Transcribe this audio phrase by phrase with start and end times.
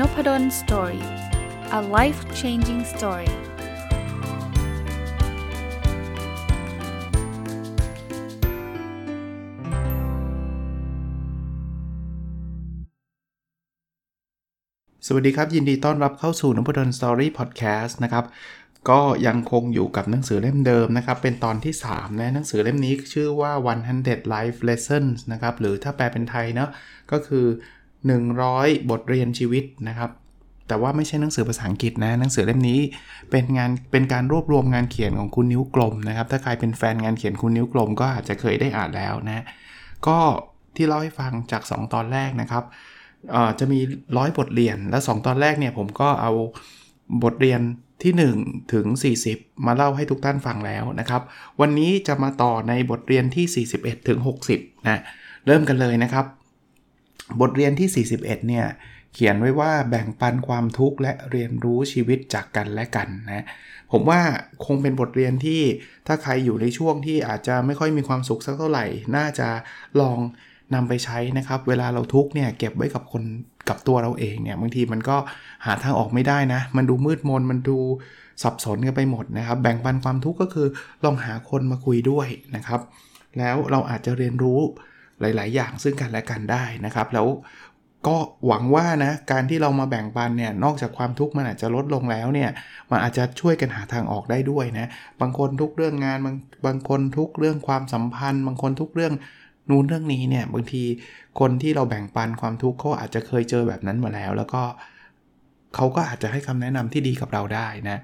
[0.00, 1.04] Nopadol Story
[1.78, 3.30] a life changing story
[15.06, 18.24] สวัสดีครับ ยินดีต้อนรับเข้าสู่นพดล Story Podcast นะครับ
[18.90, 23.52] ก็ยังคงอยู่กับหนังสือเล่มเดิมนะครับ เป็นตอนที่ 3 นะหนังสือเล่มนี้ชื่อว่า
[23.92, 26.70] 100 life lessons นะครับ หรือถ้าแปลเป็นไทยเนาะ
[27.12, 27.46] ก็คือ
[28.28, 30.10] 100 บทเรียนชีวิตนะครับ
[30.68, 32.80] แต่ว่าไม่ใช่หนังสือภาษาอังกฤษนะ หนังสือเล่มนี้
[33.30, 39.44] เป็นงานเป็นการรวบรวมงานเขียนของคุณนิ้วกลมนะครับ ถ้าใครเป็นแฟนงานเขียนคุณนิ้วกลม ก็อาจจะเคยได้อ่านแล้วนะ
[40.06, 40.18] ก็
[40.76, 42.64] ที่เล่าให้ฟังจาก 2 ตอนแรกนะครับ
[43.58, 43.80] จะมี
[44.16, 46.32] ร้อยบทเรียน และ 2 ตอนแรกเนี่ยผมก็เอา
[47.24, 47.60] บทเรียน
[48.02, 48.86] ที่ 1 ถึง
[49.26, 51.22] 40 มาเล่าให้ทุกท่านฟังแล้วนะครับ
[51.60, 54.18] วันนี้จะมาต่อในบทเรียนที่ 41 ถึง
[54.52, 55.00] 60 นะ
[55.46, 56.26] เริ่มกันเลยนะครับ
[57.40, 58.66] บทเรียนที่ 41 เนี่ย
[59.14, 63.46] เขียนไว้ว่าแบ่งปันความทุกข์และเรียนรู้ชีวิตจากกันและกันนะ
[63.92, 64.20] ผมว่า
[64.66, 65.62] คงเป็นบทเรียนที่
[66.06, 69.48] ถ้าใครอยู่ในช่วงที่อาจจะไม่ค่อยมีความสุขสักเท่าไหร่ น่าจะ
[70.00, 70.18] ลอง
[70.74, 73.22] นำไปใช้นะครับ เวลาเราทุกเนี่ยเก็บไว้กับคน
[73.68, 75.16] กับตัวเราเองเนี่ยบางทีมันก็
[75.66, 77.78] หาทางออกไม่ได้นะ มันดูมืดมนมันดู
[78.42, 80.66] สับสนกันไปหมดนะครับ แบ่งปันความทุกข์ก็คือ
[81.04, 82.80] ลองหาคนมาคุยด้วยนะครับ
[83.38, 84.60] แล้วเราอาจจะเรียนรู้
[85.20, 87.26] หลาย ๆ อย่างซึ่งกันและกันได้นะครับ แล้ว
[88.06, 92.50] ก็หวังว่านะการที่เรามาแบ่งปันเนี่ยนอกจากความทุกข์มันอาจจะลดลงแล้วเนี่ย
[92.90, 94.86] มันอาจจะช่วยกันหาทางออกได้ด้วยนะ
[95.20, 99.14] บางคนทุกเรื่องงานบางบางคนทุกเรื่องความสัมพันธ์ บางคนทุกเรื่อง
[99.70, 100.82] นู้นเรื่องนี้เนี่ยบางที
[101.40, 104.62] คนที่เราแบ่งปันความทุกข์เขาอาจจะเคยเจอแบบนั้นมาแล้ว แล้วก็
[105.74, 107.98] เขาก็อาจจะให้คำแนะนำที่ดีกับเราได้นะ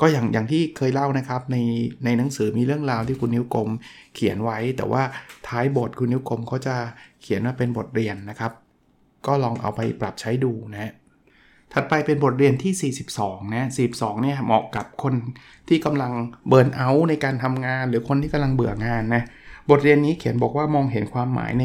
[0.00, 1.56] ก็อย่างอย่างที่เคยเล่านะครับใน
[2.04, 3.68] ในหนังสือมีเรื่องราวที่คุณนิ้วกลม
[4.14, 5.02] เขียนไว้ แต่ว่า
[5.48, 6.74] ท้ายบทคุณนิ้วกลมเขาจะ
[7.22, 8.52] เขียนว่าเป็นบทเรียนนะครับ
[9.26, 10.92] ก็ลองเอาไปปรับใช้ดูนะ
[11.72, 15.14] ถัดไปเป็นบทเรียนที่ 42 นะ 42 เนี่ยเหมาะกับคน
[15.68, 16.12] ที่กำลัง
[16.48, 19.22] เบิร์นเอาท์ในการทำงาน หรือคนที่กำลังเบื่องานนะ
[19.70, 21.64] บทเรียนนี้เขียนบอกว่ามองเห็นความหมายใน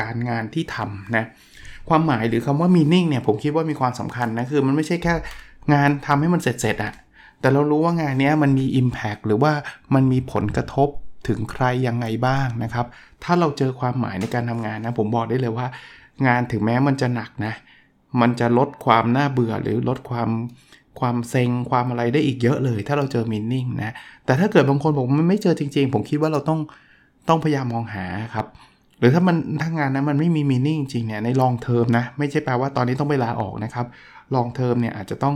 [0.00, 1.24] การงานที่ทำนะ
[1.88, 5.14] ความหมายหรือคำว่า meaning เนี่ยผมคิดว่ามีความสำคัญนะ คือมันไม่ใช่แค่
[5.74, 6.94] งานทำให้มันเสร็จๆอะ
[7.42, 9.52] แต่เรารู้ว่างานนี้มันมี impact หรือว่า
[9.94, 10.88] มันมีผลกระทบ
[11.28, 12.86] ถึงใครยังไงบ้างนะครับ
[13.24, 15.66] ถ้าเราเจอความหมายในการทำงานนะ ผมบอกได้เลยว่า
[16.26, 17.54] งานถึงแม้มันจะหนักนะ
[18.20, 20.28] มันจะลดความน่าเบื่อหรือลดความ
[21.00, 26.60] ความเซ็งความอะไรได้อีกเยอะเลย ถ้าเราเจอ meaning นะ แต่ถ้าเกิดบางคนบอกมันไม่เจอจริง ๆ ผมคิดว่าเราต้อง
[27.28, 28.04] ต้องพยายามมองหา
[28.34, 28.46] ครับ
[28.98, 33.86] หรือถ้ามันถ้างานนะมันไม่มีมีนิ่งจริงเนี่ยในลองเทอมนะ ไม่ใช่แปลว่าตอนนี้ต้องไปลาออกนะครับ
[34.34, 35.34] long term เนี่ยอาจจะต้อง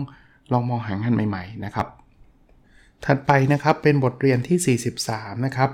[0.52, 1.86] ลองมองหางานใหม่ๆนะครับ
[3.04, 5.70] ถัดไปนะครับเป็นบทเรียนที่ 43 นะครับ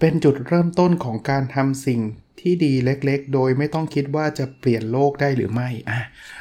[0.00, 2.00] เป็นจุดเริ่มต้นของการทำสิ่ง
[2.40, 6.00] ที่ดีเล็กๆ โดยไม่ต้องคิดว่าจะเปลี่ยนโลกได้หรือไม่อะ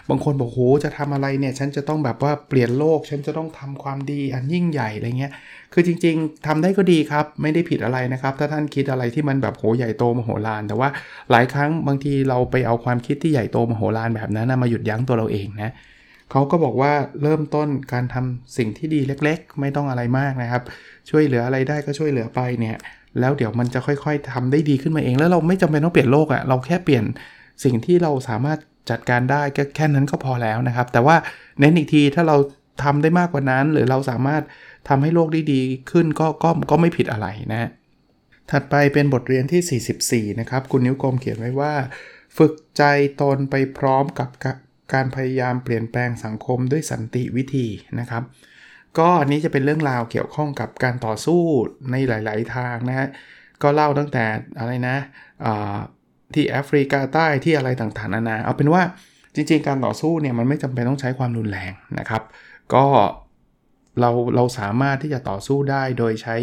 [0.10, 5.34] บางคนบอกโหจะทำอะไรเนี่ย ฉันจะต้องแบบว่าเปลี่ยนโลก ฉันจะต้องทำความดีอันยิ่งใหญ่อะไรเงี้ย
[5.74, 10.90] คือจริง ๆทำได้ก็ดีครับ ไม่ได้ผิดอะไรนะครับ ถ้าท่านคิดอะไรที่มันแบบโหใหญ่โตมโหฬาร แต่ว่า
[11.32, 15.72] หลายครั้งบางทีเราไปเอาความคิดที่ใหญ่โตมโหฬารแบบนั้นมาหยุดยั้งตัวเราเองนะ
[16.36, 20.64] เขาก็บอกว่าเริ่มต้นการทำสิ่งที่ดีเล็กๆ ไม่ต้องอะไรมากนะครับ
[21.10, 22.76] ช่วยเหลืออะไรได้ก็ช่วยเหลือไปเนี่ย
[23.20, 27.04] แล้วเดี๋ยวมันจะค่อยๆทำได้ดีขึ้นมาเอง แล้วเราไม่จำเป็นต้องเปลี่ยนโลกอะ่ะเราแค่เปลี่ยน
[27.64, 28.60] สิ่งที่เราสามารถ
[28.90, 29.42] จัดการได้
[29.76, 31.16] แค่นั้นก็พอแล้วนะครับ แต่ว่า
[31.60, 32.38] เน้นอีกทีถ้าเรา
[32.84, 34.44] ทำได้มากกว่านั้น หรือเราสามารถ
[34.90, 37.70] ทำให้โลกได้ดีขึ้นก็ก็ก็ไม่ผิดอะไรนะ
[38.52, 41.74] ถัดไปเป็นบทเรียนที่ 44 นะครับ คุณนิ้วกลมเขียนไว้ว่า
[42.38, 42.84] ฝึกใจ
[43.22, 44.30] ตนไปพร้อมกับ
[44.94, 47.68] การพยายามเปลี่ยนแปลงสังคมด้วยสันติวิธี
[48.00, 48.24] นะครับ
[48.98, 51.42] ก็อันนี้จะเป็นเรื่องราวเกี่ยวข้องกับการต่อสู้
[51.92, 53.08] ในหลาย ๆ ทางนะฮะ
[53.64, 54.24] ก็เล่าตั้งแต่
[54.60, 54.98] อะไรนะ
[56.34, 58.82] ที่แอฟริกาใต้ที่อะไรต่างๆนานา เอาเป็นว่า
[59.36, 62.24] จริง ๆ การต่อสู้เนี่ยมันไม่จำเป็นต้องใช้ความรุนแรงนะครับ
[62.74, 62.86] ก็
[64.00, 66.36] เราเราสามารถที่จะต่อสู้ได้โดยใช้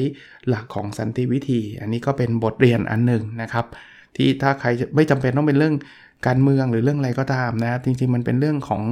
[0.48, 3.66] หลักของสันติวิธี อันนี้ก็เป็นบทเรียนอันหนึ่งนะครับ
[4.16, 5.74] ที่ถ้าใครไม่จำเป็นต้องเป็นเรื่อง
[6.27, 8.83] การเมืองหรือเรื่องอะไรก็ตามนะจริงๆมันเป็นเรื่องของ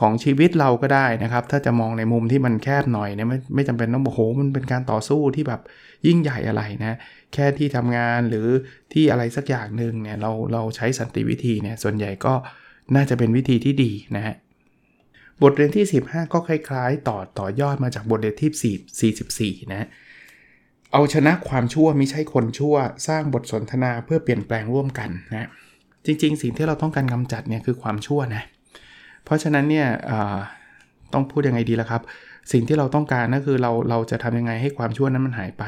[0.00, 5.60] ของชีวิตเราก็ได้นะครับ ถ้าจะมองในมุมที่มันแคบหน่อยเนี่ยไม่ไม่จำเป็นต้องบอกโหมันเป็นการต่อสู้ที่แบบ
[6.06, 6.98] ยิ่งใหญ่อะไรนะ
[7.32, 8.46] แค่ที่ทำงานหรือ
[8.92, 12.34] ที่อะไรสักอย่างหนึ่งเนี่ยเราเราใช้สันติวิธีเนี่ยส่วนใหญ่ก็
[12.94, 14.34] น่าจะเป็นวิธีที่ดีนะฮะ
[15.42, 18.76] บทเรียนที่ 15 ก็คล้ายๆ ต่อต่อยอดมาจากบทเรียนที่
[19.48, 19.88] 4 44นะ
[20.92, 22.76] เอาชนะความชั่วไม่ใช่คนชั่ว
[23.08, 25.48] สร้างบทสนทนาเพื่อเปลี่ยนแปลงร่วมกันนะ
[26.06, 28.42] จริง ๆ สิ่งที่เราต้องการกำจัดเนี่ยคือความชั่วนะ
[29.24, 29.86] เพราะฉะนั้นเนี่ย
[31.12, 32.02] ต้องพูดยังไงดีล่ะครับ
[32.52, 35.64] สิ่งที่เราต้องการก็คือเราเราจะทำยังไงให้ความชั่วนั้นมันหายไป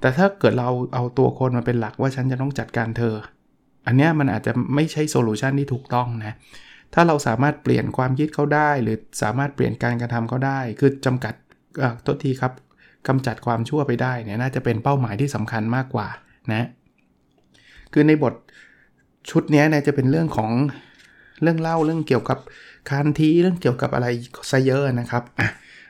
[0.00, 3.14] แต่ถ้าเกิดเราเอาตัวคนมาเป็นหลักว่าฉันจะต้องจัดการเธอ
[3.86, 6.34] อันนี้มันอาจจะไม่ใช่โซลูชันที่ถูกต้องนะ
[6.94, 11.34] ถ้าเราสามารถเปลี่ยนความคิดเขาได้ หรือสามารถเปลี่ยนการกระทำเขาได้ คือจำกัด
[12.02, 12.52] โทษทีครับ
[13.08, 16.08] กำจัดความชั่วไปได้เนี่ยน่าจะเป็นเป้าหมายที่สำคัญมากกว่า
[16.52, 16.66] นะ
[17.92, 18.34] คือในบท
[19.30, 20.50] ชุดนี้เนี่ยจะเป็นเรื่องของ
[21.42, 22.38] เรื่องเล่าเรื่องเกี่ยวกับ
[22.88, 24.06] คานทีเรื่องเกี่ยวกับอะไร
[24.50, 25.48] ซะเยอะนะครับอะ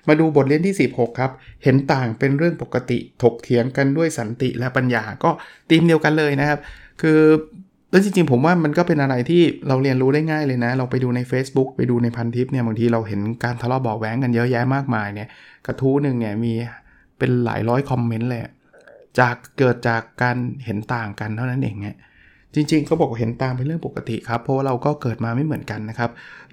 [0.09, 1.33] มาดูบทเรียนที่ 16 ครับ
[1.65, 5.31] เห็นต่างเป็นเรื่องปกติถกเถียงกันด้วยสันติและปัญญาก็
[5.71, 6.59] ธีมเดียวกันเลยนะครับ
[7.03, 7.21] คือ
[7.91, 15.29] แล้วจริงๆ ผมว่ามันก็เป็นอะไรที่เราเรียนรู้ได้ง่ายเลยนะ เราไปดูใน Facebook ไปดูในพันทิปเนี่ยบางทีเราเห็นการทะเลาะเบาแหวงกันเยอะแยะมากมายเนี่ย
[15.67, 16.53] กระทู้หนึ่งเนี่ยมี
[17.19, 18.43] เป็นหลายร้อยคอมเมนต์เลย
[19.19, 21.97] จากเกิดจากการเห็นต่างกันเท่านั้นเองเนี่ย
[22.57, 26.11] จริงๆเขาบอกเห็นต่างเป็นเรื่องปกติครับ เพราะว่าเราก็เกิดมาไม่เหมือนกันนะครับ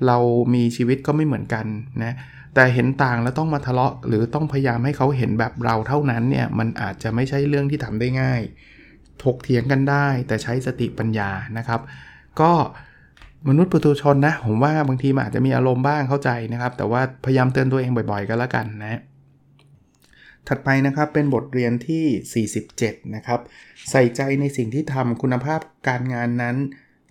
[0.08, 0.18] เรา
[0.54, 1.66] มีชีวิตก็ไม่เหมือนกัน
[2.04, 2.16] นะ
[2.56, 8.42] แต่เห็นต่างแล้วต้องมาทะเลาะ หรือต้องพยายามให้เขาเห็นแบบเราเท่านั้นเนี่ยมันอาจจะไม่ใช่เรื่องที่ทำได้ง่าย
[9.24, 11.82] ถกเถียงกันได้ แต่ใช้สติปัญญานะครับ
[12.42, 12.52] ก็
[13.50, 19.00] มนุษย์ปุถุชนนะ ผมว่าบางทีมันอาจจะมีอารมณ์บ้างเข้าใจนะครับ แต่ว่าพยายามเตือนตัวเองบ่อยๆ ก็แล้วกันนะ
[20.48, 23.40] ถัดไปนะครับเป็นบทเรียนที่ 47 นะครับ
[23.92, 26.56] ใส่ใจในสิ่งที่ทำคุณภาพการงานนั้น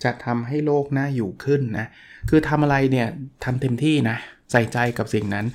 [0.04, 1.86] จะทำให้โลกน่าอยู่ขึ้นนะ
[2.28, 3.08] คือทำอะไรเนี่ย
[3.44, 4.16] ทำเต็มที่นะ
[4.52, 5.46] ใส่ใจกับสิ่งนั้น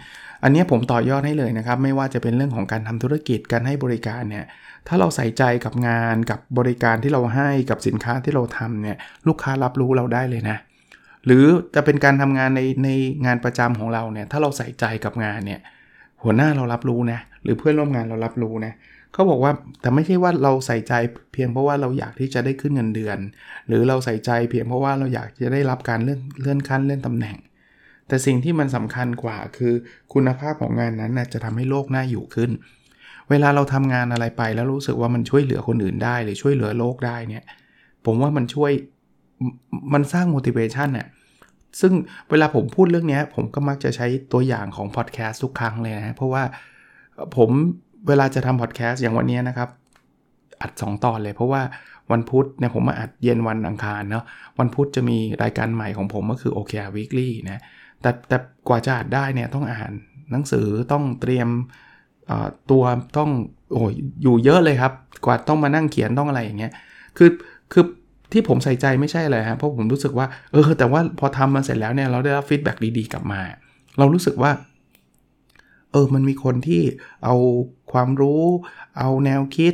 [0.44, 4.46] อันนี้ผมต่อยอดให้เลยนะครับ ไม่ว่าจะเป็นเรื่องของการทำธุรกิจการให้บริการเนี่ย
[4.88, 8.98] ถ้าเราใส่ใจกับงานกับบริการที่เราให้กับสินค้าที่เราทำเนี่ย
[9.28, 10.58] ลูกค้ารับรู้เราได้เลยนะ
[11.26, 11.46] หรือ
[11.76, 12.90] จะเป็นการทำงานในใน
[13.26, 15.60] งานประจำของเราเนี่ยถ้าเราใส่ใจกับงานเนี่ย
[16.24, 18.74] หัวหน้าเรารับรู้นะ รือเพื่อนร่วมงานเรารับรู้นะ
[19.14, 19.52] เขาบอกว่า
[19.82, 20.94] แต่ไม่ใช่ว่าเราใส่ใจ
[21.34, 23.18] เพียงเพราะว่าเราอยากที่จะได้ขึ้นเงินเดือน
[23.68, 27.38] หรือเราใส่ใจเพียงเพราะว่าเราอยากจะได้รับการเลื่อนเลื่อนขั้นเลื่อนตำแหน่ง
[28.08, 29.74] แต่สิ่งที่มันสำคัญกว่าคือ
[30.14, 32.52] คุณภาพของงานนั้นนะจะทำให้โลกน่าอยู่ขึ้น
[33.30, 37.44] เวลาเราทำงานอะไรไปแล้วรู้สึกว่ามันช่วยเหลือคนอื่นได้ หรือช่วยเหลือโลกได้เนี่ย
[38.06, 38.72] ผมว่ามันช่วย
[39.94, 41.08] มันสร้าง motivation น่ะ
[41.82, 41.94] ซึ่ง
[42.30, 46.44] เวลาผมพูดเรื่องนี้ผมก็มักจะใช้ตัวอย่างของพอดแคสต์ทุกครั้งเลยนะ เพราะว่า
[47.38, 47.50] ผม
[48.08, 49.70] เวลาจะทำพอดแคสต์อย่างวันนี้นะครับ
[50.62, 51.62] อัด 2 ตอนเลยเพราะว่า
[52.12, 54.24] วันพุธเนี่ยผมมาอัดเย็นวันอังคารเนาะ
[54.60, 57.62] วันพุธจะมีรายการใหม่ของผมก็คือ OKR Weekly นะ
[58.02, 58.38] แต่แต่
[58.68, 59.92] กว่าจะอัดได้เนี่ยต้องอ่าน
[60.32, 61.50] หนังสือต้องเตรียม
[62.72, 62.84] ตัว
[63.18, 63.30] ต้อง
[63.74, 63.94] โอ้ย
[64.24, 64.94] อยู่เยอะเลยครับ
[65.26, 66.72] กว่าต้องมานั่งเขียนต้องอะไรอย่างเงี้ย
[67.18, 67.30] คือ
[67.72, 67.84] คือ
[68.32, 73.40] ที่ผมใส่ใจไม่ใช่เลยฮะเพราะผมรู้สึกว่าเออแต่ว่าพอทำมันเสร็จแล้วเนี่ยเราได้รับฟีดแบ็ดีๆกลับมา
[73.98, 74.52] เรารู้สึกว่า
[75.92, 76.82] เออมันมีคนที่
[77.24, 77.36] เอา
[77.92, 78.44] ความรู้
[79.00, 79.74] เอาแนวคิด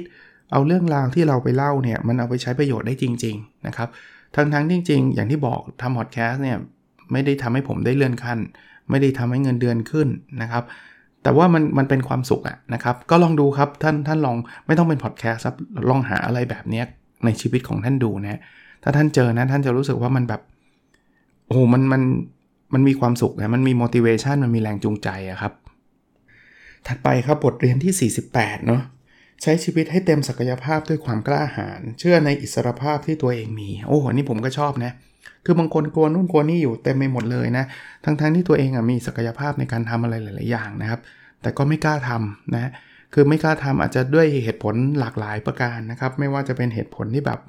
[0.51, 3.89] เอาเรื่องราวที่เราไปเล่าเนี่ยมันเอาไปใช้ประโยชน์ได้จริง ๆ นะครับ
[4.35, 6.57] ทั้งทั้งจริง ๆ อย่างที่บอกทำพอดแคสต์เนี่ย
[7.11, 8.39] ไม่ได้ทำให้ผมได้เลื่อนขั้น
[8.89, 10.07] ไม่ได้ทำให้เงินเดือนขึ้น
[10.41, 10.63] นะครับ
[11.23, 14.35] แต่ว่ามันมันเป็นความสุขอะนะครับก็ลองดูครับท่านท่านลอง
[14.67, 15.57] ไม่ต้องเป็นพอดแคสต์ครับ
[15.89, 16.83] ลองหาอะไรแบบนี้
[17.25, 18.39] ในชีวิตของท่านดูนะ
[18.83, 20.41] ถ้าท่านเจอนะท่านจะรู้สึกว่ามันแบบ
[21.47, 22.01] โอ้มันมัน
[22.73, 25.53] มันมีความสุขนะมันมี motivation มันมีแรงจูงใจอะครับ
[26.87, 28.81] ถัดไปครับบทเรียนที่ 48 เนาะ
[29.41, 34.91] ใช้ชีวิตให้เต็มศักยภาพด้วยความกล้าหาญเชื่อในอิสรภาพที่ตัวเองมี โอ้อันนี้ผมก็ชอบนะ
[35.45, 37.65] คือบางคนกลัวนู่นกลัวนี่อยู่เต็มไปหมดเลยนะ
[38.05, 40.99] ทั้งๆทที่ตัวเองอะมีศักยภาพในการทำอะไรหลาย ๆ อย่างนะครับ
[41.41, 42.71] แต่ก็ไม่กล้าทำนะ
[43.13, 47.39] คือไม่กล้าทำอาจจะด้วยเหตุผลหลากหลายประการนะครับ ไม่ว่าจะเป็นเหตุผลที่แบบ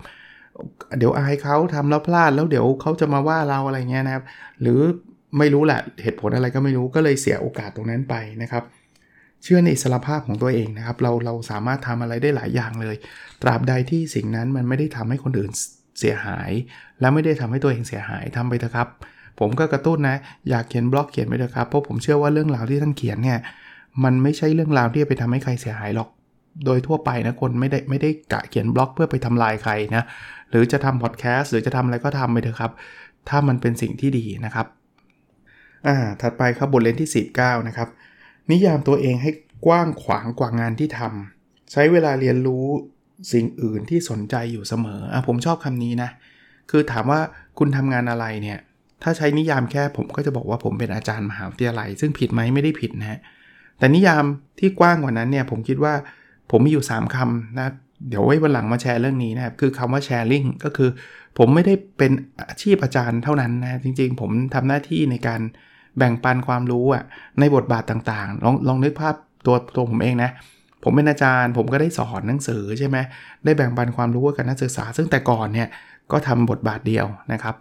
[0.99, 4.25] เดี๋ยวอายเขาทำแล้วพลาดแล้วเดี๋ยวเขาจะมาว่าเราอะไรเงี้ยนะครับ
[4.61, 4.81] หรือ
[5.39, 8.65] ไม่รู้แหละเหตุผลอะไรก็ไม่รู้ก็เลยเสียโอกาสตรงนั้นไปนะครับ
[9.45, 12.97] เชื่อในอิสรภาพของตัวเองนะครับ เราเราสามารถทำอะไรได้หลายอย่างเลย
[13.43, 15.51] ตราบใดที่สิ่งนั้นมันไม่ได้ทำให้คนอื่น
[16.01, 16.51] เสียหาย
[17.01, 18.89] และไม่ได้ทำให้ตัวเองเสียหายทำไปเถอะครับ
[19.41, 20.17] ผมก็กระตุ้นนะ
[20.51, 23.39] อยากเขียนบล็อกเขียนไปเถอะครับเพราะผมเชื่อว่าเรื่องราวที่ท่านเขียนเนี่ย
[24.05, 26.09] มันไม่ใช่เรื่องราวที่จะไปทำให้ใครเสียหายหรอก
[26.65, 30.05] โดยทั่วไปนะคนไม่ได้ไม่ได้กะเขียนบล็อกเพื่อไปทำลายใครนะ
[30.51, 32.73] หรือจะทำพอดแคสต์หรือจะทำอะไรก็ทำไปเถอะครับ
[33.29, 34.67] ถ้ามันเป็นสิ่งที่ดีนะครับ
[35.87, 37.89] อ่าถัดไปครับบทเรียนที่ 49 นะครับ
[38.53, 39.31] นิยามตัวเองให้
[39.67, 42.67] กว้างขวางกว่างานที่ทำใช้เวลาเรียนรู้
[43.33, 46.11] สิ่งอื่นที่สนใจอยู่เสมออะผมชอบคำนี้นะ
[46.71, 47.21] คือถามว่า
[47.59, 48.59] คุณทำงานอะไรเนี่ย
[49.03, 53.19] ถ้าใช้นิยามแค่ผมก็จะบอกว่าผมเป็นอาจารย์มหาวิทยาลัย ซึ่งผิดไหมไม่ได้ผิดนะฮะ
[53.79, 54.25] แต่นิยาม
[54.59, 55.95] ที่กว้างกว่านั้นเนี่ย ผมคิดว่า
[56.51, 57.69] ผมมีอยู่ 3คำนะ
[58.09, 60.91] เดี๋ยวไว้วันหลังมาแชร์เรื่องนี้นะครับ คือคำว่า sharing ก็คือ
[61.39, 62.13] ผมไม่ได้เป็น
[62.51, 65.41] อาชีพอาจารย์เท่านั้นนะ จริงๆ ผมทำหน้าที่ในการ
[65.99, 67.05] แบ่งปันความรู้อะ
[67.41, 69.15] ในบทบาทต่างๆ ลองลองนึกภาพ
[69.47, 70.31] ตัวตัวผมเองนะ
[70.83, 72.97] ผมเป็นอาจารย์ ผมก็ได้สอนหนังสือใช่ไหม
[73.45, 75.69] ได้แบ่งปันความรู้กับนักศึกษา ซึ่งแต่ก่อนเนี่ย
[76.13, 77.55] ก็ทำบทบาทเดียวนะครับ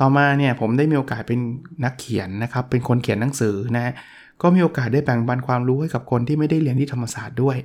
[0.00, 1.40] ต่อมาเนี่ยผมได้มีโอกาสเป็น
[1.84, 3.92] นักเขียนนะครับ เป็นคนเขียนหนังสือนะ
[4.42, 7.56] ก็มีโอกาสได้แบ่งปันความรู้ให้กับคนที่ไม่ได้เรียนที่ธรรมศาสตร์ด้วย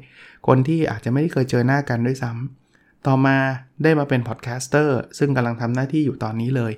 [0.48, 3.38] คนที่อาจจะไม่ได้เคยเจอหน้ากันด้วยซ้ำต่อมา
[3.84, 6.72] ได้มาเป็นพอดแคสเตอร์ซึ่งกำลังทำหน้าที่อยู่ตอนนี้เลย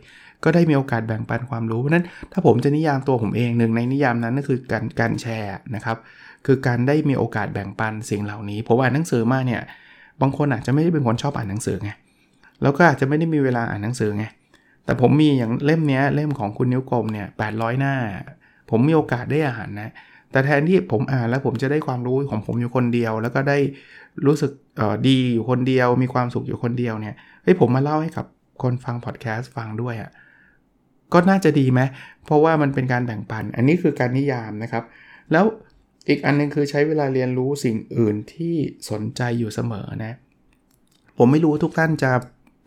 [0.43, 5.97] ก็ได้มีโอกาสแบ่งปันความรู้เพราะนั้นถ้าผมจะนิยามตัวผมเองหนึ่งในนิยามนั้นก็คือการการแชร์นะครับ
[6.45, 9.61] คือการได้มีโอกาสแบ่งปันสิ่งเหล่านี้ผมอ่านหนังสือมาเนี่ย
[10.21, 11.91] บางคนอาจจะไม่ได้เป็นคนชอบอ่านหนังสือไง
[12.61, 14.25] แล้วก็อาจจะไม่ได้มีเวลาอ่านหนังสือไง
[14.85, 17.41] แต่ผมมีอย่างเล่มนี้เล่มของคุณนิ้วกลมเนี่ยแป
[17.79, 17.93] หน้า
[18.69, 19.91] ผมมีโอกาสได้อ่านนะ
[20.31, 23.57] แต่แทนที่ผมอ่านแล้วผมจะได้ความรู้ของผมอยู่คนเดียว แล้วก็ได้
[24.25, 24.51] รู้สึก
[25.07, 28.25] ดีอยู่คนเดียว มีความสุขอยู่คนเดียวเนี่ยเฮ้ยผมมาเล่าให้กับ
[28.61, 30.11] คนฟังพอดแคสต์ฟังด้วยอะ่ะ
[31.15, 31.81] ก็น่าจะดีไหม
[32.25, 34.83] เพราะว่ามันเป็นการแบ่งปัน อันนี้คือการนิยามนะครับ
[35.31, 35.45] แล้ว
[36.09, 38.55] อีกอันนึงคือใช้เวลาเรียนรู้สิ่งอื่นที่
[38.89, 40.13] สนใจอยู่เสมอนะ
[41.17, 42.11] ผมไม่รู้ทุกท่านจะ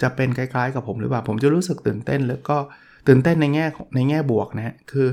[0.02, 2.56] จะเป็นคล้ายๆ กับผมหรือเปล่า ผมจะรู้สึกตื่นเต้น แล้วก็
[3.06, 5.08] ตื่นเต้นในแง่ในแง่บวกนะคือ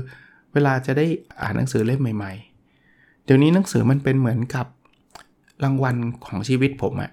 [0.52, 1.06] เวลาจะได้
[1.40, 2.32] อ่านหนังสือเล่มใหม่
[2.78, 4.66] ๆ เดี๋ยวนี้หนังสือมันเป็นเหมือนกับ
[5.64, 7.12] รางวัลของชีวิตผมอะ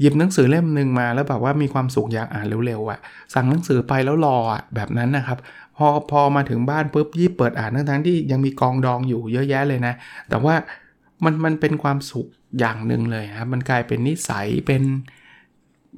[0.00, 2.98] หยิบหนังสือเล่มหนึ่งมาแล้วแบบว่ามีความสุขอยากอ่านเร็วๆอะ
[3.34, 5.38] สั่งหนังสือไปแล้วรออะแบบนั้นนะครับ
[5.76, 9.94] พอพอมาถึงบ้านปุ๊บยี่เปิดอ่านทั้งทั้งที่ยังมีกองดองอยู่เยอะแยะเลยนะ
[10.28, 10.54] แต่ว่า
[11.24, 12.26] มันมันเป็นความสุข
[12.58, 14.82] อย่างหนึ่งเลยครับมันกลายเป็นนิสัยเป็น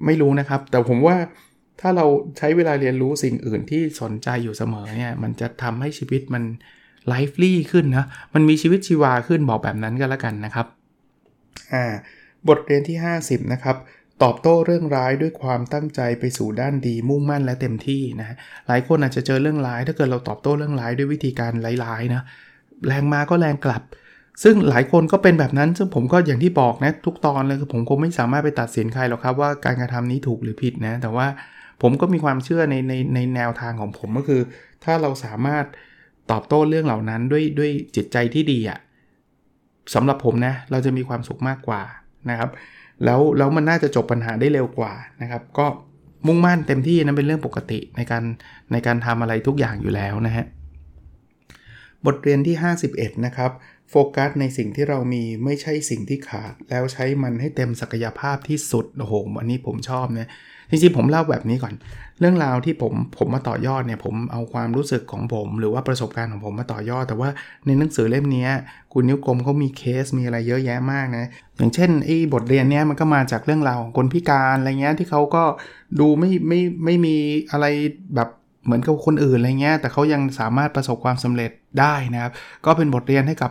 [0.06, 1.16] ไม่รู้นะครับ แต่ผมว่า
[1.80, 2.06] ถ้าเรา
[2.38, 6.44] ใช้เวลาเรียนรู้สิ่งอื่นที่สนใจอยู่เสมอเนี่ยมันจะทำให้ชีวิตมัน
[7.08, 10.66] ไลฟ์ลี่ขึ้นนะมันมีชีวิตชีวาขึ้นบอกแบบนั้นก็แล้วกันนะครับ
[11.74, 11.84] อ่า
[12.48, 13.76] บทเรียนที่ 50 นะครับ
[14.22, 18.36] ตอบโต้เรื่องร้ายด้วยความตั้งใจไปสู่ด้านดีมุ่งมั่นและเต็มที่นะ
[18.68, 21.52] หลายคนอาจจะเจอเรื่องร้าย ถ้าเกิดเราตอบโต้เรื่องร้ายด้วยวิธีการ
[21.84, 22.22] ร้ายๆนะ
[22.86, 23.82] แรงมาก็แรงกลับ
[24.42, 31.26] ซึ่งหลายคนก็เป็นแบบนั้น ซึ่งผมก็อย่างที่บอกนะทุกตอนเลยคือผมคงไม่สามารถไปตัดสินใครหรอกครับว่าการกระทำนี้ถูกหรือผิดนะแต่ว่า
[31.82, 34.42] ผมก็มีความเชื่อในในในแนวทางของผมก็คือ
[34.84, 35.64] ถ้าเราสามารถ
[36.30, 38.78] ตอบโต้เรื่องเหล่านั้นด้วยด้วยจิตใจที่ดีอะ่ะ
[39.94, 41.82] สำหรับผมนะเราจะมีความสุขมากกว่า
[42.30, 42.50] นะครับ
[43.04, 45.66] แล้วแล้วมันน่าจะจบปัญหาได้เร็วกว่านะครับก็
[46.26, 48.24] มุ่งมั่นเต็มที่นั้นเป็นเรื่องปกติในการ
[48.72, 50.44] ในการทำอะไรทุกอย่างอยู่แล้วนะฮะ
[52.06, 52.56] บทเรียนที่
[52.90, 53.50] 51 นะครับ
[53.90, 60.28] โฟกัสในสิ่งที่เรามีไม่ใช่สิ่งที่ขาด แล้วใช้มันให้เต็มศักยภาพที่สุดโอ้โหอันนี้ผมชอบเนี่ย
[60.70, 61.74] จริงๆผมเล่าแบบนี้ก่อน
[62.20, 67.28] เรื่องราวที่ผมผมมาต่อยอดเนี่ยผมเอาความรู้สึกของผม หรือว่าประสบการณ์ของผมมาต่อยอด แต่ว่า
[67.66, 68.46] ในหนังสือเล่มนี้
[68.92, 75.44] คุณนิ้วกลมเขามีเคสมีอะไรเยอะแยะมากนะอย่างเช่นไอ้บทเรียนเนี้ยมันก็มาจากเรื่องราวของคนพิการอะไรเงี้ยที่เขาก็
[76.00, 77.16] ดูไม่ไม่ไม่มี
[77.50, 77.66] อะไร
[78.14, 78.28] แบบ
[78.64, 81.50] เหมือนกับคนอื่นอะไรเงี้ยแต่เขายังสามารถประสบความสำเร็จ
[81.80, 82.32] ได้นะครับ
[82.66, 83.50] ก็เป็นบทเรียนให้กับ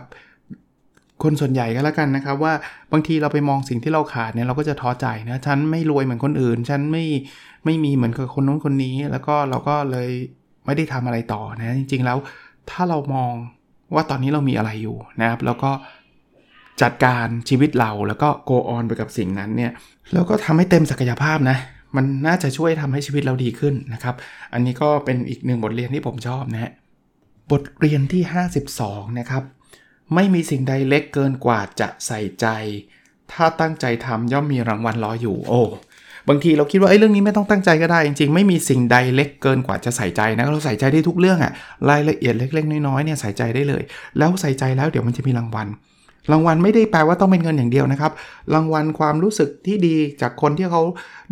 [1.22, 2.52] คนส่วนใหญ่ก็แล้วกันนะครับ ว่า
[2.92, 7.04] บางทีเราไปมองสิ่งที่เราขาดเนี่ยเราก็จะท้อใจนะฉันไม่รวยเหมือนคนอื่น ฉันไม่
[7.64, 10.10] ไม่มีเหมือนกับคนนู้นคนนี้ แล้วก็เราก็เลย
[10.66, 12.18] ไม่ได้ทำอะไรต่อนะจริงๆแล้ว
[12.70, 13.32] ถ้าเรามอง
[13.94, 15.70] ว่าตอนนี้เรามีอะไรอยู่นะครับ แล้วก็
[16.82, 19.72] จัดการชีวิตเราแล้วก็ go on ไปกับสิ่งนั้นเนี่ย
[20.12, 21.58] แล้วก็ทำให้เต็มศักยภาพนะ
[21.96, 24.14] มันน่าจะช่วยทำให้ชีวิตเราดีขึ้นนะครับ
[24.52, 26.72] อันนี้ก็เป็นอีกหนึ่งบทเรียนที่ผมชอบนะฮะ
[27.50, 28.22] บทเรียนที่
[28.70, 29.42] 52 นะครับ
[30.14, 32.46] ไม่มีสิ่งใดเล็กเกินกว่าจะใส่ใจ
[33.32, 35.62] ถ้าตั้งใจทำย่อมมีรางวัลรออยู่ โอ้
[36.28, 41.52] บางทีเราคิดว่าไอ้เรื่องนี้ไม่ต้องตั้งใจก็ได้ จริงๆ ไม่มีสิ่งใดเล็กเกินกว่าจะใส่ใจนะเราใส่ใจได้ทุกเรื่องอะ
[41.90, 43.82] รายละเอียดเล็ก ๆ น้อยๆเนี่ยใส่ใจได้เลย
[44.18, 45.66] แล้วใส่ใจแล้วเดี๋ยวมันจะมีรางวัล
[46.32, 48.12] รางวัลไม่ได้แปลว่าต้องเป็นเงินอย่างเดียวนะครับ
[48.54, 50.82] รางวัลความรู้สึกที่ดีจากคนที่เขา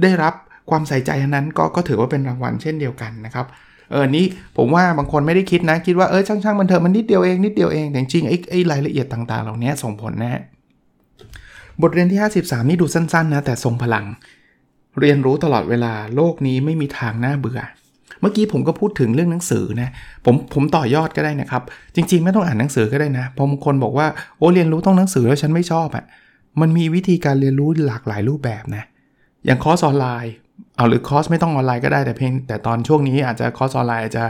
[0.02, 0.34] ได้รับ
[0.70, 3.46] ความใส่ใจนั้นก็ก็ถือว่าเป็นรางวัลเช่นเดียวกันนะครับ
[3.90, 4.26] เออนี้
[4.56, 10.42] ผมว่าบางคนไม่ได้คิดนะ คิดว่าเออช่างๆมันเถอะมันนิดเดียวเองนิดเดียวเองแต่จริงไอ้ไอ้รายละเอียดต่างๆ เหล่านี้ส่งผลนะฮะ
[11.82, 14.04] บทเรียนที่ 53 นี่ดูสั้นๆนะแต่ทรงพลัง
[15.00, 17.60] เรียนรู้ตลอดเวลาโลกนี้ไม่มีทางน่าเบื่อ
[18.20, 19.90] เมื่อกี้ผมก็พูดถึงเรื่องหนังสือนะ
[20.24, 21.62] ผมผมต่อยอดก็ได้นะครับ
[21.94, 24.06] จริง ๆ ไม่ต้องอ่านหนังสือก็ได้นะพอบางคนบอกว่า
[24.38, 26.04] โอ้เรียนรู้ต้องหนังสือแล้วฉันไม่ชอบอะ่ะ
[26.60, 28.84] มันมีวิธีการเรียนรู้หลากหลายรูปแบบนะ
[29.46, 30.34] อย่างคอร์สออนไลน์
[30.78, 34.24] เอาหรือคอร์สไม่ต้องออนไลน์ก็ได้แต่เพียงแต่ตอนช่วงนี้อาจจะคอร์สออนไลน์อาจจะ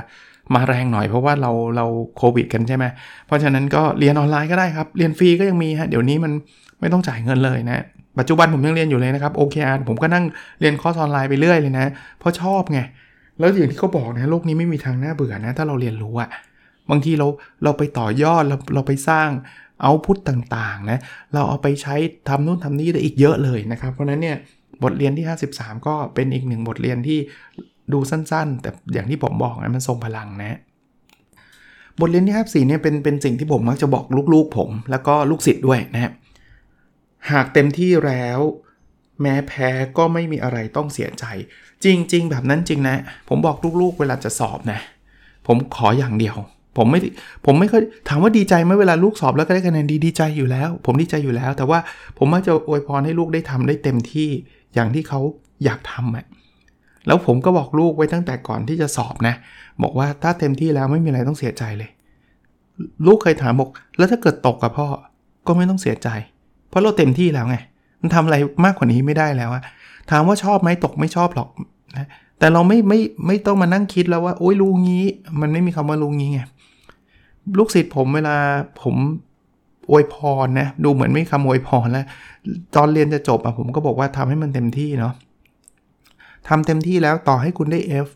[0.55, 1.87] มาแรงหน่อยเพราะว่าเราเรา
[2.17, 2.85] โควิดกันใช่ไหม
[3.27, 6.33] เพราะฉะนั้นก็เรียนออนไลน์ก็ได้ครับ เรียนฟรีก็ยังมีฮะเดี๋ยวนี้มัน
[6.81, 7.85] ไม่ต้องจ่ายเงินเลยนะ
[8.19, 10.25] ปัจจุบันผมยังเรียนอยู่เลยนะครับ OKR ผมก็นั่ง
[10.61, 11.87] เรียนคอร์สออนไลน์ไปเรื่อยเลยนะ
[12.19, 12.81] เพราะชอบไง
[13.39, 16.31] แล้วอย่างที่เขาบอกนะโลกนี้ไม่มีทางน่าเบื่อนะ ถ้าเราเรียนรู้อะ
[16.91, 17.27] บางทีเรา
[17.65, 19.29] เราไปต่อยอดเราเราไปสร้าง
[19.83, 20.99] output่างๆนะ
[21.35, 21.95] เราเอาไปใช้
[22.29, 24.37] ทำนู่นทำนี่ได้อีกเยอะเลยนะครับ เพราะนั้นเนี่ย
[24.83, 27.19] บทเรียนที่ 53 ก็เป็นอีกหนึ่งบทเรียนที่
[27.93, 30.59] ดูสั้นๆ แต่อย่างที่ผมบอกนะมันทรงพลังนะ
[32.01, 36.13] บทเรียนที่54เนี่ยเป็นเป็นสิ่งที่ผมมักจะบอกลูกๆผม แล้วก็ลูกศิษย์ด้วยนะฮะ
[37.31, 38.41] หากเต็มที่แล้ว
[39.21, 41.25] แม้แพ้ก็ไม่มีอะไรต้องเสียใจ
[41.85, 42.97] จริง ๆ แบบนั้นจริงนะ
[43.29, 44.79] ผมบอกลูกๆ เวลาจะสอบนะ
[45.47, 46.37] ผมขออย่างเดียว
[46.77, 47.01] ผมไม่
[47.47, 51.79] ผมไม่เคยถามว่าดีใจไหมเวลาลูกสอบแล้วก็ได้คะแนนดีดีใจอยู่แล้ว ผมดีใจอยู่แล้ว แต่ว่า
[52.19, 54.31] ผมมักจะอวยพรให้ลูกได้ทำได้เต็มที่
[54.75, 55.21] อย่างที่เขา
[55.65, 56.27] อยากทำอะ
[57.07, 59.35] แล้วผมก็บอกลูกไว้ตั้งแต่ก่อนที่จะสอบนะ
[59.83, 61.91] บอกว่าถ้าเต็มที่แล้วไม่มีอะไรต้องเสียใจเลย
[63.07, 64.87] ลูกเคยถามบอกแล้วถ้าเกิดตกกับพ่อ
[65.47, 66.09] ก็ไม่ต้องเสียใจ
[66.69, 67.57] เพราะเราเต็มที่แล้วไง
[68.01, 69.63] มันทำอะไรมากกว่านี้ไม่ได้แล้วอะ
[70.11, 71.49] ถามว่าชอบไหมตกไม่ชอบหรอก
[71.97, 72.09] นะ
[72.39, 75.05] แต่เราไม่ไม่ไม่ต้องมานั่งคิดแล้วว่าโอ๊ยลุงงี้
[75.41, 76.41] มันไม่มีคำว่าลุงงี้ไง
[77.59, 78.37] ลูกศิษย์ผมเวลา
[78.83, 78.95] ผม
[79.91, 82.05] อวยพรนะดูเหมือนไม่คำอวยพรแล้ว
[82.77, 85.13] ตอนเรียนจะจบอะผมก็บอกว่าทำให้มันเต็มที่เนาะ
[86.49, 88.09] ทำเต็มที่แล้วต่อให้คุณได้ F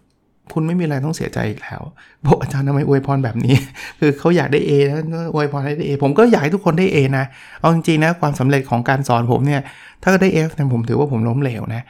[0.53, 1.83] คุณไม่มีอะไรต้องเสียใจอีกแล้ว
[2.27, 3.57] บอกอาจารย์ทำไมอวยพรแบบนี้
[4.01, 4.97] คือเขาอยากได้ A นะ
[5.35, 7.25] อวยพรให้ได้ A ผมก็อยากให้ทุกคนได้ A นะ
[7.61, 9.63] เอาจริงๆนะความสำเร็จของการสอนผมเนี่ย
[10.03, 11.83] ถ้าได้ F เนี่ยผมถือว่าผมล้มเหลวนะ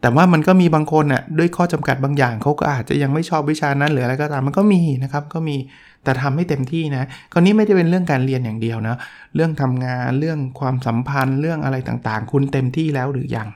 [0.00, 5.56] แต่ว่ามันก็มีบางคนอะด้วยข้อจำกัดบางอย่างเขาก็อาจจะยังไม่ชอบวิชานั้นหรืออะไรก็ตามมันก็มีนะครับก็มี
[6.04, 8.96] แต่ทำให้เต็มที่นะคราวนี้ไม่ได้เป็นเรื่องการเรียนอย่างเดียวนะ
[9.34, 13.48] เรื่องทำงานเรื่องความสัมพันธ์เรื่องอะไรต่างๆ คุณเต็มที่แล้วหรือยัง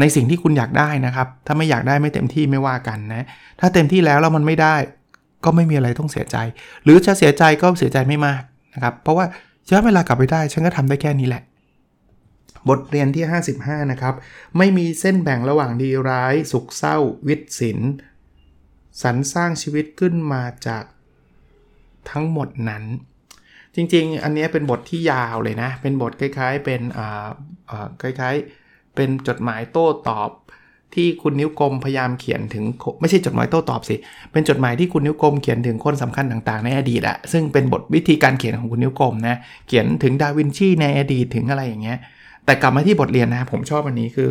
[0.00, 3.26] ในสิ่งที่คุณอยากได้นะครับ ถ้าไม่อยากได้ไม่เต็มที่ไม่ว่ากันนะ
[3.60, 4.76] ถ้าเต็มที่แล้วแล้วมันไม่ได้
[5.44, 6.36] ก็ไม่มีอะไรต้องเสียใจ
[6.84, 8.42] หรือจะเสียใจก็เสียใจไม่มาก
[8.74, 9.26] นะครับเพราะว่า
[9.70, 11.42] ย้อนเวลากลับไปได้ฉันก็ทำได้แค่นี้แหละ
[12.68, 13.24] บทเรียนที่
[13.56, 14.14] 55 นะครับ
[14.58, 17.78] ไม่มีเส้นแบ่งระหว่างดีร้าย สุขเศร้า วิตศิล
[19.02, 20.84] สรรสร้างชีวิตขึ้นมาจาก
[22.10, 22.84] ทั้งหมดนั้น
[23.74, 27.28] จริงๆ อันนี้เป็นบทที่ยาวเลยนะ เป็นบทคล้ายๆ เป็นอ่า
[27.70, 30.30] อ่าคล้ายๆ เป็นจดหมายโต้ตอบ
[30.94, 32.64] ที่คุณนิ้วกลมพยายามเขียนถึง
[33.00, 33.96] ไม่ใช่จดหมายโต้ตอบสิ
[34.32, 39.36] เป็นจดหมายที่คุณนิ้วกลมเขียนถึงคนสำคัญต่างๆในอดีตอะซึ่งเป็นบทวิธีการเขียนของคุณนิ้วกลมนะ
[39.66, 41.98] เขียนถึงดาวินชีในอดีตถึงอะไรอย่างเงี้ย
[42.50, 44.28] แต่กลับมาที่บทเรียนนะผมชอบอันนี้คือ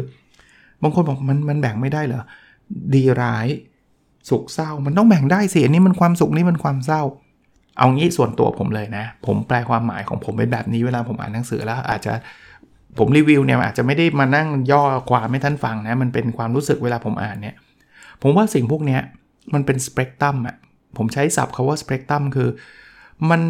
[0.81, 2.23] บางคนบอกมันมันแบ่งไม่ได้เหรอ
[2.93, 3.47] ดีร้าย
[4.29, 7.01] สุขเศร้า มันต้องแบ่งได้สิอันนี้มันความสุขนี่มันความเศร้า
[7.77, 12.13] เอางี้ส่วนตัวผมเลยนะ ผมแปลความหมายของผมเป็นแบบนี้เวลาผมอ่านหนังสือแล้ว อาจจะ
[12.97, 17.55] ผมรีวิวเนี่ยอาจจะไม่ได้มานั่งย่อความให้ท่านฟังนะ มันเป็นความรู้สึกเวลาผมอ่านเนี่ย
[18.21, 18.99] ผมว่าสิ่งพวกนี้
[19.53, 20.55] มันเป็นสเปกตรัมอะ
[20.97, 22.49] ผมใช้ศัพท์คาว่าสเปกตรัมคือ
[23.29, 23.41] มัน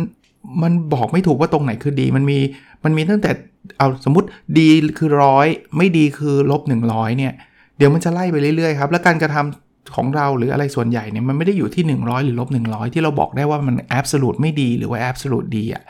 [0.63, 2.39] มันบอกไม่ถูกว่าตรงไหนคือดี มันมี
[2.84, 3.32] มันมีตั้งแต่
[3.78, 4.28] เอาสมมติ
[4.60, 7.34] ดีคือร้อยไม่ดีคือลบ100เนี่ย
[7.78, 15.84] เดี๋ยวมันจะไล่ไปเรื่อยๆครับแล้วการกระทำของเราหรืออะไรส่วนใหญ่เนี่ยมันไม่ได้อยู่ที่ 100 หรือลบ100 ที่เราบอกได้ว่ามันแอบสูตรไม่ดีหรือว่าแอบสูตรดีอะ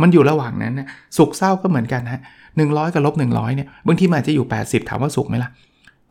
[0.00, 2.20] มันอยู่ระหว่างนั้นนะสุขเศร้าก็เหมือนกันฮะ
[2.56, 5.50] 100กับลบ100เนี่ยบางทีมันอาจจะอยู่ 80 ถามว่าสุขไหมล่ะ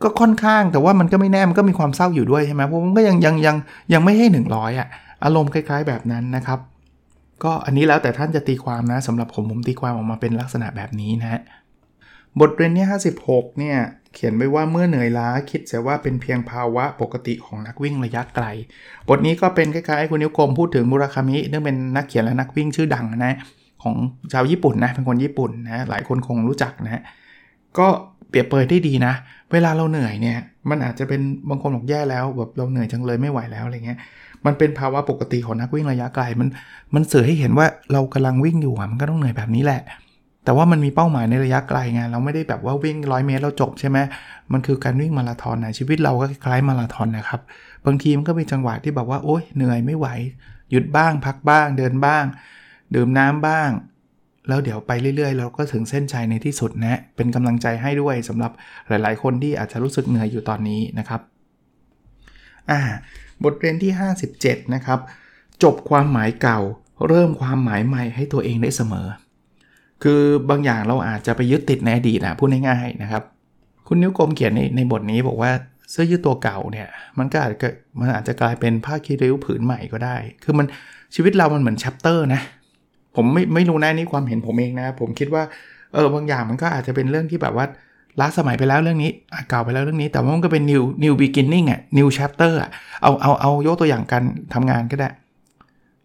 [0.04, 3.56] ก็ค่อนข้างแต่ว่ามันก็ไม่แน่มันก็มีความเศร้าอยู่ด้วยใช่ไหมเพราะมันก็ยังยังยัง
[3.94, 4.88] ยังไม่ให้ 100อะ
[5.24, 6.60] อารมณ์คล้าย ๆ แบบนั้นนะครับ
[7.44, 11.42] ก็อันนี้แล้วแต่ท่านจะตีความนะสำหรับผมผมตีความออกมาเป็นลักษณะแบบนี้นะฮะ
[12.40, 12.88] บทเรียนที่
[13.22, 13.78] 56 เนี่ย
[14.14, 18.46] เขียนไว้ว่าเมื่อเหนื่อยล้าคิดเสียว่าเป็นเพียงภาวะปกติของนักวิ่งระยะไกล
[19.10, 23.36] บทนี้ก็เป็นคล้ายๆคุณนิวกรมพูดถึงมุราคามิซึ่งเป็นนักเขียนและนักวิ่งชื่อดังนะ
[23.84, 23.96] ของ
[24.34, 27.02] ชาวญี่ปุ่นนะเป็นคนญี่ปุ่นนะหลายคนคงรู้จักนะ
[27.78, 27.88] ก็
[28.30, 29.14] เปรียบเปยได้ดีนะ
[29.52, 34.00] เวลาเราเหนื่อยเนี่ย มันอาจจะเป็นบางคนบอกแย่แล้วแบบเราเหนื่อยจังเลยไม่ไหวแล้วอะไรเงี้ย
[34.46, 36.50] มันเป็นภาวะปกติของนักวิ่งระยะไกล มัน
[36.96, 39.82] มันสื่อให้เห็นว่าเรากำลังวิ่งอยู่มันก็ต้องเหนื่อยแบบนี้แหละ
[40.46, 43.98] แต่ว่ามันมีเป้าหมายในระยะไกลไงเราไม่ได้แบบว่าวิ่งร้อยเมตรแล้วจบใช่ไหม
[44.52, 47.42] มันคือการวิ่งมาราธอนนะชีวิตเราก็คล้ายมาราธอนนะครับ
[47.86, 50.08] บางทีมันก็มีจังหวะที่แบบว่าโอ๊ยเหนื่อยไม่ไหว
[50.72, 52.24] หยุดบ้างพักบ้างเดินบ้าง
[52.96, 53.70] ดื่มน้ำบ้าง
[54.48, 58.52] แล้วเดี๋ยวไปเรื่อยๆ เราก็ถึงเส้นชัยในที่สุดนะ เป็นกำลังใจให้ด้วยสำหรับ
[58.88, 61.22] หลายๆ คนที่อาจจะรู้สึกเหนื่อยอยู่ตอนนี้นะครับ
[62.72, 62.82] อ่า
[63.44, 63.92] บทเรียนที่
[64.34, 65.00] 57 นะครับ
[65.64, 66.60] จบความหมายเก่า
[67.08, 69.08] เริ่มความหมายใหม่ให้ตัวเองได้เสมอ
[70.04, 73.24] คือบางอย่างเราอาจจะไปยึดติดในอดีตนะพูดง่ายๆนะครับ
[73.88, 75.52] คุณนิ้วกลมเขียนในในบทนี้บอกว่า
[75.92, 80.66] เสื้อยืดตัวเก่าเนี่ยมันก็อาจจะมันอาจจะกลายเป็นผ้าคีริ้วผืนใหม่ก็ได้ คือมัน
[81.16, 82.42] ชีวิตเรามันเหมือนแชปเตอร์นะ
[83.16, 85.44] ผมไม่ไม่รู้นะนี่ความเห็นผมเองนะผมคิดว่า
[85.94, 87.66] เออบางอย่างมันก็อาจจะเป็นเรื่องที่แบบว่า
[88.20, 89.12] ล้าสมัยไปแล้วเรื่องนี้
[89.50, 92.70] เก่าไปแล้วเรื่องนี้ แต่ว่ามันก็เป็น new new beginning อะ new chapter อะ
[93.02, 94.24] เอาเอาเอายกตัวอย่างการ
[94.54, 95.10] ทำงานก็ได้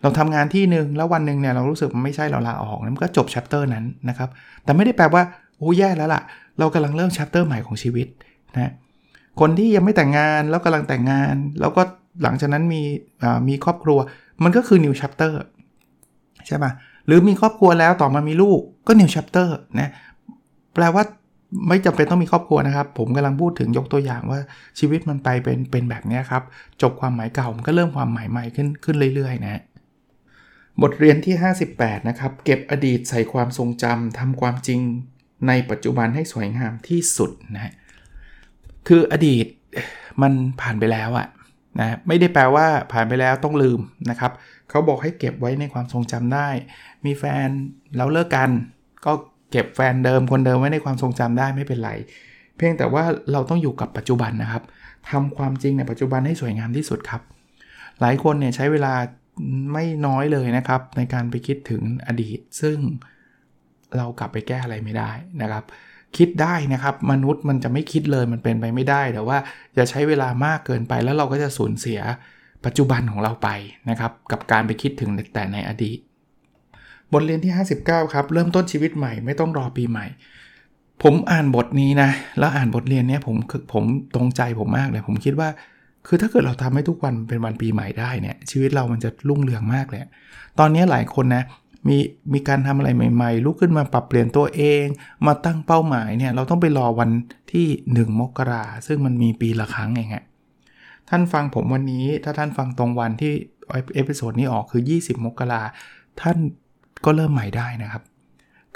[0.03, 4.29] เราทำงานที่หนึ่งแล้ววันหนึ่งเนี่ยเรารู้สึกมันไม่ใช่เราลาออกมันก็จบ chapter นั้นนะครับ
[4.64, 5.23] แต่ไม่ได้แปลว่า
[5.59, 6.23] โอ้แย่แล้วล่ะ
[6.59, 8.07] เรากำลังเริ่ม chapter ใหม่ของชีวิต
[8.57, 8.73] นะ
[9.40, 11.83] คนที่ยังไม่แต่งงานแล้วกำลังแต่งงาน แล้วก็
[12.23, 12.83] หลังจากนั้นมี
[13.49, 13.99] มีครอบครัว
[14.44, 15.33] มันก็คือ new chapter
[16.47, 16.66] ใช่ไหม
[17.09, 19.49] หรือมีครอบครัวแล้วต่อมามีลูกก็ new chapter
[19.81, 19.90] นะ
[20.75, 21.05] แปลว่า
[21.68, 24.40] ไม่จำเป็นต้องมีครอบครัวนะครับ ผมกำลังพูดถึงยกตัวอย่างว่า
[24.79, 26.42] ชีวิตมันไปเป็นเป็นแบบนี้ครับ
[26.83, 29.62] จบความหมายเก่ามันก็เริ่มความหมายใหม่ขึ้นขึ้นเรื่อยๆนะ
[30.83, 31.35] บทเรียนที่
[31.71, 34.81] 58 นะครับ เก็บอดีตใส่ความทรงจำทำความจริง
[35.49, 37.73] ในปัจจุบันให้สวยงามที่สุดนะ
[38.88, 39.47] คืออดีต
[40.23, 41.29] มันผ่านไปแล้วอะ
[41.81, 44.33] นะไม่ได้แปลว่าผ่านไปแล้วต้องลืมนะครับ
[44.71, 46.49] เขาบอกให้เก็บไว้ในความทรงจำได้
[47.05, 47.49] มีแฟน
[47.97, 48.51] แล้วเลิกกัน
[49.05, 49.13] ก็
[49.51, 51.91] เก็บแฟนเดิมคนเดิมไว้ในความทรงจำได้ไม่เป็นไร
[52.57, 54.63] เพียงแต่ว่าเราต้องอยู่กับปัจจุบันนะครับ
[55.11, 57.23] ทำความจริงในปัจจุบันให้สวยงามที่สุดครับ
[58.01, 58.95] หลายคนเนี่ยใช้เวลา
[59.73, 62.79] ไม่น้อยเลยนะครับ ในการไปคิดถึงอดีต ซึ่ง
[63.97, 65.11] เรากลับไปแก้อะไรไม่ได้
[65.43, 65.65] นะครับ
[66.17, 69.39] คิดได้นะครับ มนุษย์มันจะไม่คิดเลยมันเป็นไปไม่ได้ แต่ว่า
[69.77, 72.01] จะใช้เวลามากเกินไปแล้วเราก็จะสูญเสีย
[72.64, 73.49] ปัจจุบันของเราไป
[73.90, 75.99] นะครับ กับการไปคิดถึงแต่ในอดีต
[77.12, 77.53] บทเรียนที่
[77.85, 80.07] 59 ครับ เริ่มต้นชีวิตใหม่ไม่ต้องรอปีใหม่
[81.03, 83.37] ผมอ่านบทนี้นะ แล้วอ่านบทเรียนนี้ผม
[83.73, 85.49] ผมตรงใจผมมากเลย ผมคิดว่า
[86.07, 90.01] คือถ้าเกิดเราทำให้ทุกวันเป็นวันปีใหม่ได้เนี่ย ชีวิตเรามันจะรุ่งเรืองมากเลย
[90.59, 91.44] ตอนนี้หลายคนนะ
[91.88, 91.97] มี
[92.33, 94.85] มีการทำอะไรใหม่ๆ ลุกขึ้นมาปรับเปลี่ยนตัวเอง
[95.27, 97.11] มาตั้งเป้าหมายเนี่ย เราต้องไปรอวัน
[97.53, 97.66] ที่
[97.97, 100.25] 1 มกราซึ่งมันมีปีละครั้งเองฮะ
[101.09, 103.33] ท่านฟังผมวันนี้ ถ้าท่านฟังตรงวันที่
[103.95, 105.62] episode นี้ออกคือ 20 มกรา
[106.21, 106.37] ท่าน
[107.05, 108.03] ก็เริ่มใหม่ได้นะครับ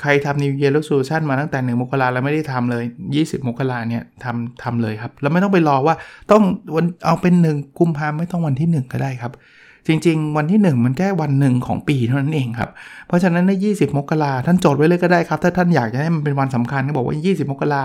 [0.00, 2.84] ใครทำ New Year Resolution มาตั้งแต่ 1 มกราแล้วไม่ได้ทำเลย
[3.16, 5.94] 20 มกราเนี่ยทำทำเลยครับ แล้วไม่ต้องไปรอว่า
[6.30, 6.42] ต้อง
[6.76, 9.32] วันเอาเป็น 1 กุมภาไม่ต้องวันที่ 1 ก็ได้ครับ
[9.86, 12.70] จริง ๆ วันที่ 1 มันแค่วันหนึ่งของปีเท่านั้นเองครับ
[13.06, 17.82] เพราะฉะนั้นใน 20 มกราท่านจดไว้เลยก็ได้ครับ ถ้าท่านอยากจะให้มันเป็นวันสำคัญก็บอกว่า 20 มกรา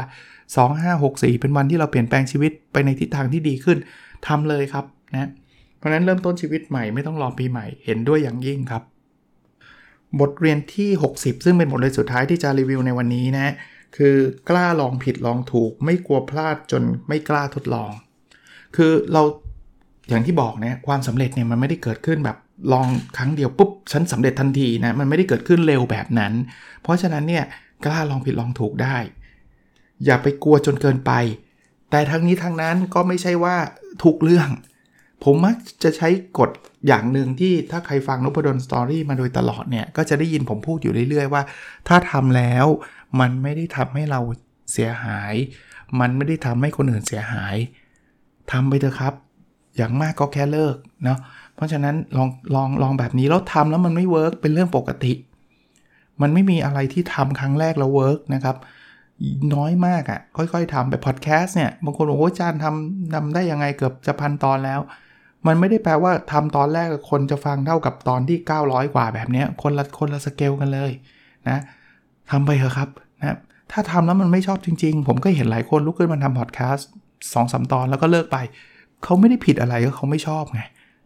[0.68, 3.78] 2564 เป็นวันที่เราเปลี่ยนแปลงชีวิตไปในทิศทางที่ดีขึ้น
[4.28, 5.30] ทำเลยครับนะ
[5.78, 8.84] เพราะนั้นเริ่มต้นชีวิตใหม่ไม่ต้องรอปีใหม่เห็นด้วยอย่างยิ่งครับ
[10.20, 13.48] บทเรียนที่ 60 ซึ่งเป็นบทเรียนสุดท้ายที่จะรีวิวในวันนี้นะ
[13.98, 14.16] คือ
[14.50, 17.92] กล้าลองผิดลองถูก ไม่กลัวพลาดจนไม่กล้าทดลอง
[18.76, 19.22] คือเรา
[20.10, 22.38] อย่างที่บอกนะความสำเร็จเนี่ยมันไม่ได้เกิดขึ้นแบบ
[22.72, 26.34] ลองครั้งเดียวปุ๊บฉันสำเร็จทันทีนะมันไม่ได้เกิดขึ้นเร็วแบบนั้น
[26.82, 27.44] เพราะฉะนั้นเนี่ย
[27.86, 28.98] กล้าลองผิดลองถูกได้
[30.06, 31.12] อย่าไปกลัวจนเกินไป
[31.92, 33.58] แต่ทั้งนี้ทั้งนั้นก็ไม่ใช่ว่า
[34.04, 34.50] ทุกเรื่อง
[35.24, 36.50] ผมมักจะใช้กฎ
[36.88, 41.42] อย่างหนึ่งที่ถ้าใครฟังนพดล Story มาโดยตลอดเนี่ย ก็จะได้ยินผมพูดอยู่เรื่อยๆว่า
[41.88, 42.66] ถ้าทำแล้ว
[43.20, 44.22] มันไม่ได้ทำให้เรา
[44.74, 45.34] เสียหาย
[46.00, 47.56] มันไม่ได้ทำให้คนอื่นเสียหาย
[48.52, 49.14] ทำไปเถอะครับ
[49.78, 51.20] อย่างมากก็แค่เลิกเนาะ
[51.56, 55.14] เพราะฉะนั้นลองลองลองแบบนี้แล้วทำแล้วมันไม่ work เป็นเรื่องปกติ
[56.22, 58.56] มันไม่มีอะไรที่ทำครั้งแรกแล้ว work นะครับ
[59.54, 64.80] น้อยมากอะ่ะ ค่อยๆทำแบบพอดแคสต์เนี่ย บางคนบอกว่าอาจารย์ทำทำได้ยังไงเกือบจะพันตอนแล้ว
[65.48, 70.92] มันไม่ได้แปลว่าทำตอนแรกคนจะฟังเท่ากับตอนที่ 900 กว่าแบบนี้คนละคนละสเกลกันเลย
[71.50, 71.60] นะ
[72.32, 73.38] ทำไปเถอะครับนะ
[73.72, 76.88] ถ้าทำแล้วมันไม่ชอบจริงๆ ผมก็เห็นหลายคนลุกขึ้นมาทำพอดแคสต์
[77.34, 78.38] สองสาตอนแล้วก็เลิกไป
[79.04, 80.62] เขาไม่ได้ผิดอะไรก็เขาไม่ชอบไง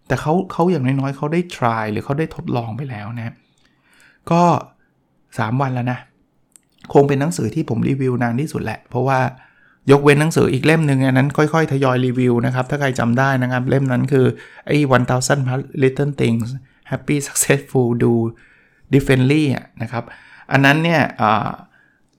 [0.08, 3.34] แต่เขาเขาอย่างน้อยๆเขาได้ try หรือเขาได้ทดลองไปแล้วนะ
[4.32, 4.42] ก็
[5.00, 6.00] 3 วันแล้วนะ
[6.94, 9.20] คงเป็นหนังสือที่ผมรีวิวนานที่สุดแหละ เพราะว่า
[9.92, 14.26] ยกเว้นหนังสืออีกเล่มหนึ่งอันนั้นค่อยๆ ทยอยรีวิวนะครับ ถ้าใครจำได้นะครับ เล่มนั้นคือ
[14.68, 14.78] ไอ้
[15.32, 16.48] 1000 little things
[16.92, 18.14] happy successful do
[18.94, 19.44] differently
[19.82, 20.04] นะครับ
[20.52, 21.02] อันนั้นเนี่ย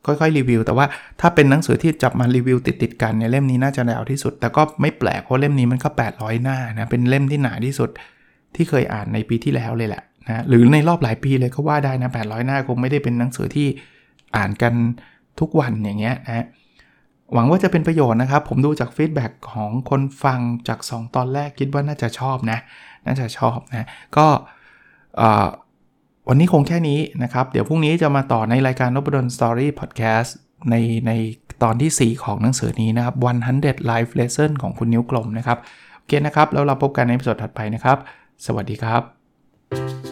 [0.06, 0.86] ค่อยๆ รีวิว แต่ว่า
[1.20, 7.90] ถ้าเป็นหนังสือที่จับมารีวิวติดๆกันในเล่มนี้น่าจะยาวที่สุด แต่ก็ไม่แปลกเพราะเล่มนี้มันก็ 800 หน้านะ เป็นเล่มที่หนาที่สุด
[8.56, 13.68] ที่เคยอ่านในปีที่แล้วเลยแหละนะ หรือในรอบหลายปีเลยก็ว่าได้นะ 800 หน้าคงไม่ได้เป็นหนังสือที่
[14.36, 14.74] อ่านกัน
[15.40, 16.46] ทุกวันอย่างเงี้ยนะ
[17.32, 22.58] หวังว่าจะเป็นประโยชน์นะครับ ผมดูจาก feedback ของคนฟังจาก 2 ตอนแรกคิดว่าน่าจะชอบนะ
[23.06, 24.26] น่าจะชอบนะ ก็
[26.28, 30.36] วันนี้คงแค่นี้นะครับ เดี๋ยวพรุ่งนี้จะมาต่อในรายการนพดล Story Podcast
[30.70, 30.74] ใน
[31.06, 31.12] ใน
[31.62, 33.14] ตอนที่ 4 ของหนังสือนี้นะครับ
[33.52, 35.58] 100 Life Lesson ของคุณนิ้วกลมนะครับ
[35.96, 37.98] โอเคนะครับ แล้วเราพบกันในสดถัดไปนะครับ
[38.46, 40.11] สวัสดีครับ